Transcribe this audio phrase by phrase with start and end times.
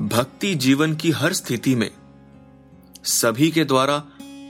[0.00, 1.90] भक्ति जीवन की हर स्थिति में
[3.04, 3.94] सभी के द्वारा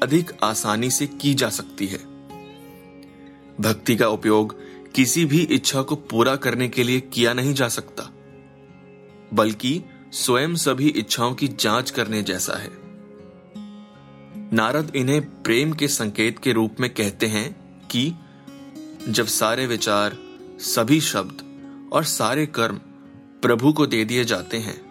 [0.02, 1.98] अधिक आसानी से की जा सकती है।
[3.60, 4.56] भक्ति का उपयोग
[4.92, 8.10] किसी भी इच्छा को पूरा करने के लिए किया नहीं जा सकता,
[9.34, 12.70] बल्कि स्वयं सभी इच्छाओं की जाँच करने जैसा है।
[14.52, 18.14] नारद इन्हें प्रेम के संकेत के रूप में कहते हैं कि
[19.08, 20.16] जब सारे विचार,
[20.58, 21.42] सभी शब्द
[21.92, 22.76] और सारे कर्म
[23.42, 24.83] प्रभु को दे दिए जाते हैं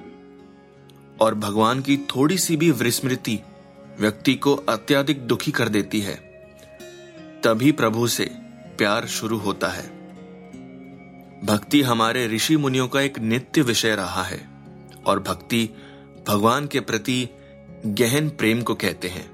[1.22, 3.39] और भगवान की थोड़ी सी भी विस्मृति
[4.00, 6.16] व्यक्ति को अत्यधिक दुखी कर देती है।
[7.44, 8.25] तभी प्रभु से
[8.78, 10.03] प्यार शुरू होता है।
[11.44, 14.50] भक्ति हमारे ऋषि मुनियों का एक नित्य विषय रहा है
[15.05, 15.70] और भक्ति
[16.28, 17.30] भगवान के प्रति
[17.86, 19.33] गहन प्रेम को कहते हैं।